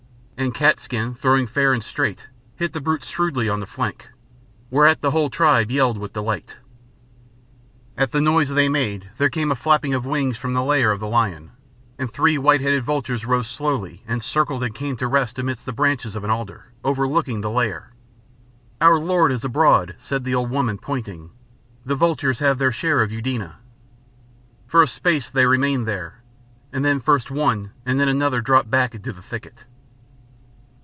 And 0.37 0.55
Cat's 0.55 0.81
skin, 0.81 1.13
throwing 1.13 1.45
fair 1.45 1.71
and 1.71 1.83
straight, 1.83 2.27
hit 2.55 2.73
the 2.73 2.81
brute 2.81 3.03
shrewdly 3.05 3.47
on 3.47 3.59
the 3.59 3.67
flank, 3.67 4.09
whereat 4.71 4.99
the 5.01 5.11
whole 5.11 5.29
tribe 5.29 5.69
yelled 5.69 5.99
with 5.99 6.13
delight. 6.13 6.57
At 7.95 8.11
the 8.11 8.21
noise 8.21 8.49
they 8.49 8.67
made 8.67 9.11
there 9.19 9.29
came 9.29 9.51
a 9.51 9.55
flapping 9.55 9.93
of 9.93 10.03
wings 10.03 10.39
from 10.39 10.55
the 10.55 10.63
lair 10.63 10.89
of 10.91 10.99
the 10.99 11.07
lion, 11.07 11.51
and 11.99 12.11
three 12.11 12.39
white 12.39 12.59
headed 12.59 12.83
vultures 12.83 13.23
rose 13.23 13.47
slowly 13.47 14.01
and 14.07 14.23
circled 14.23 14.63
and 14.63 14.73
came 14.73 14.95
to 14.97 15.05
rest 15.07 15.37
amidst 15.37 15.67
the 15.67 15.73
branches 15.73 16.15
of 16.15 16.23
an 16.23 16.31
alder, 16.31 16.71
overlooking 16.83 17.41
the 17.41 17.51
lair. 17.51 17.93
"Our 18.81 18.97
lord 18.97 19.31
is 19.31 19.45
abroad," 19.45 19.95
said 19.99 20.23
the 20.23 20.33
old 20.33 20.49
woman, 20.49 20.79
pointing. 20.79 21.29
"The 21.85 21.93
vultures 21.93 22.39
have 22.39 22.57
their 22.57 22.71
share 22.71 23.03
of 23.03 23.11
Eudena." 23.11 23.57
For 24.65 24.81
a 24.81 24.87
space 24.87 25.29
they 25.29 25.45
remained 25.45 25.87
there, 25.87 26.23
and 26.73 26.83
then 26.83 26.99
first 26.99 27.29
one 27.29 27.73
and 27.85 27.99
then 27.99 28.09
another 28.09 28.41
dropped 28.41 28.71
back 28.71 28.95
into 28.95 29.13
the 29.13 29.21
thicket. 29.21 29.65